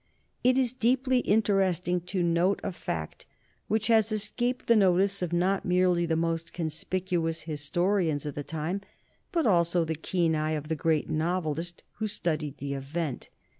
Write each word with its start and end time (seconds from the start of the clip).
It 0.43 0.57
is 0.57 0.73
deeply 0.73 1.19
interesting 1.19 2.01
to 2.07 2.23
note 2.23 2.59
a 2.63 2.71
fact 2.71 3.27
which 3.67 3.85
has 3.85 4.11
escaped 4.11 4.65
the 4.65 4.75
notice 4.75 5.21
of 5.21 5.31
not 5.31 5.63
merely 5.63 6.07
the 6.07 6.15
most 6.15 6.53
conspicuous 6.53 7.41
historians 7.43 8.25
of 8.25 8.33
the 8.33 8.41
time, 8.43 8.81
but 9.31 9.45
also 9.45 9.85
the 9.85 9.93
keen 9.93 10.33
eye 10.33 10.53
of 10.53 10.69
the 10.69 10.75
great 10.75 11.07
novelist 11.07 11.83
who 11.99 12.07
studied 12.07 12.57
the 12.57 12.73
event. 12.73 13.29